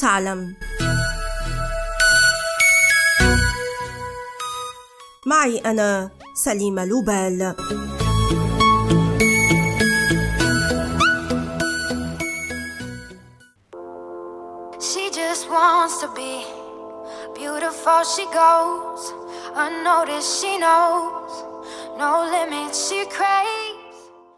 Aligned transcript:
تعلم 0.00 0.54
معي 5.26 5.58
أنا 5.58 6.10
سليمة 6.34 6.84
لوبال 6.84 7.54
She 14.80 15.10
just 15.10 15.44
wants 15.50 15.94
to 16.02 16.08
be 16.20 16.34
beautiful 17.34 18.00
she 18.14 18.24
goes 18.42 19.02
unnoticed 19.64 20.30
she 20.40 20.52
knows 20.64 21.32
no 22.02 22.12
limits 22.34 22.88
she 22.88 23.00
craves 23.16 23.78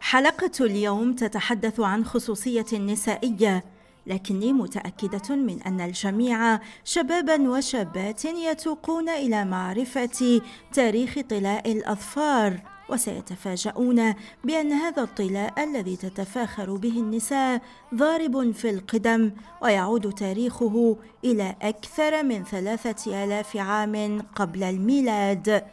حلقة 0.00 0.50
اليوم 0.60 1.14
تتحدث 1.14 1.80
عن 1.80 2.04
خصوصية 2.04 2.66
نسائية 2.72 3.64
لكني 4.06 4.52
متأكدة 4.52 5.36
من 5.36 5.62
أن 5.62 5.80
الجميع 5.80 6.60
شبابا 6.84 7.50
وشابات 7.50 8.24
يتوقون 8.24 9.08
إلى 9.08 9.44
معرفة 9.44 10.40
تاريخ 10.72 11.18
طلاء 11.30 11.72
الأظفار 11.72 12.60
وسيتفاجؤون 12.88 14.14
بأن 14.44 14.72
هذا 14.72 15.02
الطلاء 15.02 15.64
الذي 15.64 15.96
تتفاخر 15.96 16.74
به 16.74 17.00
النساء 17.00 17.62
ضارب 17.94 18.50
في 18.50 18.70
القدم 18.70 19.30
ويعود 19.62 20.12
تاريخه 20.12 20.96
إلى 21.24 21.56
أكثر 21.62 22.22
من 22.22 22.44
ثلاثة 22.44 23.24
آلاف 23.24 23.56
عام 23.56 24.22
قبل 24.34 24.62
الميلاد. 24.62 25.64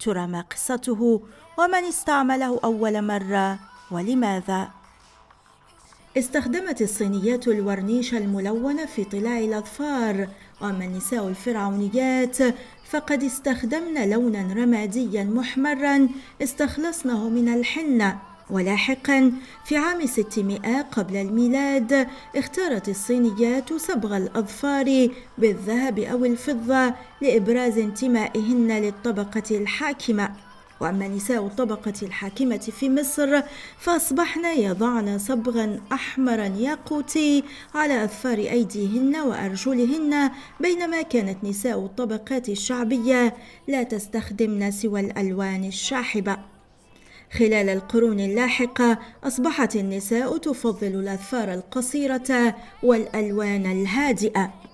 ترى 0.00 0.26
ما 0.26 0.40
قصته 0.40 1.20
ومن 1.58 1.84
استعمله 1.84 2.60
أول 2.64 3.02
مرة 3.02 3.58
ولماذا؟ 3.90 4.75
استخدمت 6.18 6.82
الصينيات 6.82 7.48
الورنيش 7.48 8.14
الملون 8.14 8.86
في 8.86 9.04
طلاء 9.04 9.44
الأظفار 9.44 10.28
وأما 10.60 10.84
النساء 10.84 11.28
الفرعونيات 11.28 12.36
فقد 12.90 13.22
استخدمن 13.22 14.10
لونا 14.10 14.54
رماديا 14.54 15.24
محمرا 15.24 16.08
استخلصنه 16.42 17.28
من 17.28 17.48
الحنة. 17.48 18.18
ولاحقا 18.50 19.32
في 19.64 19.76
عام 19.76 20.06
600 20.06 20.82
قبل 20.82 21.16
الميلاد 21.16 22.06
اختارت 22.36 22.88
الصينيات 22.88 23.72
صبغ 23.72 24.16
الأظفار 24.16 25.08
بالذهب 25.38 25.98
أو 25.98 26.24
الفضة 26.24 26.94
لإبراز 27.22 27.78
انتمائهن 27.78 28.72
للطبقة 28.72 29.42
الحاكمة. 29.50 30.45
وأما 30.80 31.08
نساء 31.08 31.46
الطبقة 31.46 31.92
الحاكمة 32.02 32.56
في 32.56 32.90
مصر 32.90 33.42
فأصبحن 33.78 34.44
يضعن 34.44 35.18
صبغا 35.18 35.80
احمرا 35.92 36.44
ياقوتي 36.44 37.44
على 37.74 38.04
اظفار 38.04 38.38
أيديهن 38.38 39.16
وأرجلهن 39.16 40.30
بينما 40.60 41.02
كانت 41.02 41.44
نساء 41.44 41.78
الطبقات 41.78 42.48
الشعبية 42.48 43.34
لا 43.68 43.82
تستخدمن 43.82 44.70
سوى 44.70 45.00
الألوان 45.00 45.64
الشاحبة. 45.64 46.36
خلال 47.32 47.68
القرون 47.68 48.20
اللاحقة 48.20 48.98
أصبحت 49.24 49.76
النساء 49.76 50.36
تفضل 50.36 50.86
الاظفار 50.86 51.54
القصيرة 51.54 52.54
والألوان 52.82 53.66
الهادئة. 53.66 54.65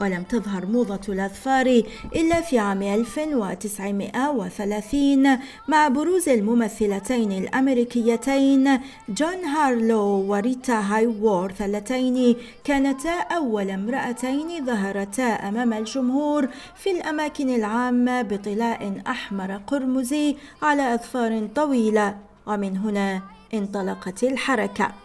ولم 0.00 0.22
تظهر 0.22 0.66
موضة 0.66 1.00
الأظفار 1.08 1.82
إلا 2.16 2.40
في 2.40 2.58
عام 2.58 2.82
1930 2.82 5.38
مع 5.68 5.88
بروز 5.88 6.28
الممثلتين 6.28 7.32
الأمريكيتين 7.32 8.80
جون 9.08 9.44
هارلو 9.44 10.02
وريتا 10.02 10.80
هايوورث 10.80 11.62
اللتين 11.62 12.36
كانتا 12.64 13.20
أول 13.20 13.70
امرأتين 13.70 14.66
ظهرتا 14.66 15.22
أمام 15.22 15.72
الجمهور 15.72 16.48
في 16.76 16.90
الأماكن 16.90 17.54
العامة 17.54 18.22
بطلاء 18.22 19.02
أحمر 19.06 19.60
قرمزي 19.66 20.36
على 20.62 20.94
أظفار 20.94 21.48
طويلة 21.54 22.16
ومن 22.46 22.76
هنا 22.76 23.22
انطلقت 23.54 24.24
الحركة. 24.24 25.03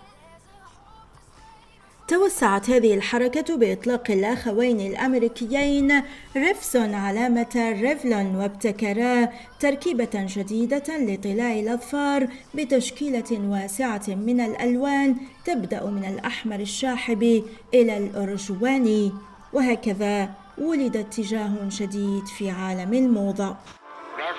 توسعت 2.09 2.69
هذه 2.69 2.93
الحركة 2.93 3.57
بإطلاق 3.57 4.11
الأخوين 4.11 4.79
الأمريكيين 4.79 6.03
ريفسون 6.37 6.93
علامة 6.93 7.75
ريفلون 7.81 8.35
وابتكرا 8.35 9.29
تركيبة 9.59 10.09
جديدة 10.13 10.83
لطلاء 10.89 11.59
الأظفار 11.59 12.27
بتشكيلة 12.55 13.31
واسعة 13.31 14.03
من 14.07 14.41
الألوان 14.41 15.15
تبدأ 15.45 15.85
من 15.85 16.05
الأحمر 16.05 16.59
الشاحب 16.59 17.43
إلى 17.73 17.97
الأرجواني 17.97 19.11
وهكذا 19.53 20.29
ولد 20.57 20.97
اتجاه 20.97 21.53
جديد 21.71 22.25
في 22.25 22.49
عالم 22.49 22.93
الموضة. 22.93 23.55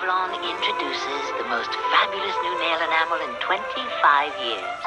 Revlon 0.01 0.33
introduces 0.33 1.23
the 1.37 1.45
most 1.53 1.69
fabulous 1.93 2.35
new 2.43 2.55
nail 2.63 2.79
enamel 2.87 3.19
in 3.27 3.33
25 3.37 4.33
years. 4.45 4.79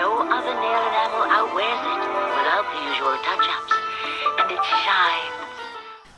No 0.00 0.24
other 0.24 0.54
nail 0.64 0.82
enamel 0.88 1.24
outwears 1.36 1.82
it 1.92 2.02
without 2.36 2.66
the 2.72 2.80
usual 2.90 3.16
touch-ups. 3.28 3.74
And 4.40 4.50
it 4.50 4.64
shines. 4.84 5.38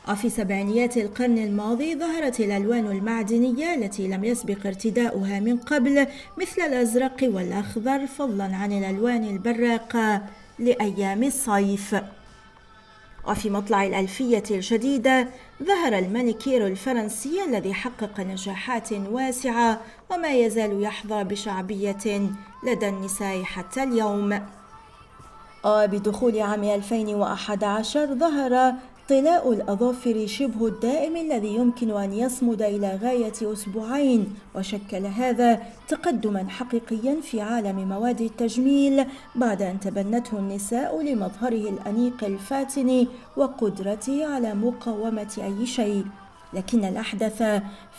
وفي 0.09 0.29
سبعينيات 0.29 0.97
القرن 0.97 1.37
الماضي 1.37 1.95
ظهرت 1.95 2.39
الألوان 2.39 2.87
المعدنية 2.91 3.75
التي 3.75 4.07
لم 4.07 4.23
يسبق 4.23 4.65
ارتداؤها 4.65 5.39
من 5.39 5.57
قبل 5.57 6.07
مثل 6.37 6.61
الأزرق 6.61 7.17
والأخضر 7.21 8.07
فضلا 8.07 8.55
عن 8.55 8.71
الألوان 8.71 9.23
البراقة 9.23 10.21
لأيام 10.59 11.23
الصيف 11.23 11.95
وفي 13.27 13.49
مطلع 13.49 13.85
الألفية 13.85 14.43
الجديدة 14.51 15.27
ظهر 15.63 15.97
المانيكير 15.97 16.67
الفرنسي 16.67 17.43
الذي 17.45 17.73
حقق 17.73 18.19
نجاحات 18.19 18.93
واسعة 18.93 19.81
وما 20.11 20.29
يزال 20.29 20.83
يحظى 20.83 21.23
بشعبية 21.23 22.29
لدى 22.63 22.89
النساء 22.89 23.43
حتى 23.43 23.83
اليوم. 23.83 24.45
وبدخول 25.65 26.41
عام 26.41 26.63
2011 26.63 28.13
ظهر 28.13 28.73
طلاء 29.11 29.53
الأظافر 29.53 30.27
شبه 30.27 30.67
الدائم 30.67 31.15
الذي 31.17 31.55
يمكن 31.55 31.91
أن 31.91 32.13
يصمد 32.13 32.61
إلى 32.61 32.99
غاية 33.03 33.53
أسبوعين 33.53 34.35
وشكل 34.55 35.05
هذا 35.05 35.59
تقدما 35.87 36.49
حقيقيا 36.49 37.21
في 37.21 37.41
عالم 37.41 37.89
مواد 37.89 38.21
التجميل 38.21 39.05
بعد 39.35 39.61
أن 39.61 39.79
تبنته 39.79 40.37
النساء 40.39 41.01
لمظهره 41.01 41.69
الأنيق 41.69 42.23
الفاتن 42.23 43.07
وقدرته 43.37 44.25
على 44.25 44.53
مقاومة 44.53 45.33
أي 45.37 45.65
شيء. 45.65 46.05
لكن 46.53 46.85
الأحدث 46.85 47.43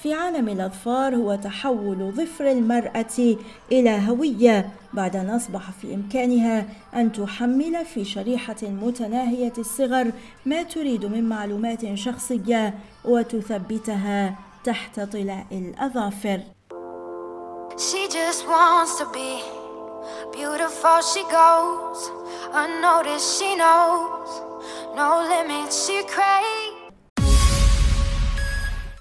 في 0.03 0.15
عالم 0.15 0.49
الأظفار 0.49 1.17
هو 1.17 1.35
تحول 1.35 2.13
ظفر 2.17 2.51
المرأة 2.51 3.37
إلى 3.73 4.09
هوية 4.09 4.71
بعد 4.93 5.17
أن 5.17 5.31
أصبح 5.31 5.71
في 5.71 5.95
إمكانها 5.95 6.67
أن 6.95 7.13
تحمل 7.13 7.85
في 7.85 8.05
شريحة 8.05 8.57
متناهية 8.63 9.53
الصغر 9.59 10.13
ما 10.47 10.63
تريد 10.63 11.05
من 11.05 11.29
معلومات 11.29 11.95
شخصية 11.95 12.75
وتثبتها 13.05 14.39
تحت 14.65 15.01
طلاء 15.01 15.47
الأظافر. 15.53 16.41
She 17.77 18.07
just 18.09 18.47
wants 18.47 18.99
to 18.99 19.07
be 19.13 19.43
beautiful. 20.33 21.01
She 21.13 21.23
goes 21.41 22.01
unnoticed. 22.53 23.39
She 23.39 23.57
knows 23.57 24.31
no 24.95 25.11
limits. 25.33 25.87
She 25.87 26.03
craves 26.05 26.72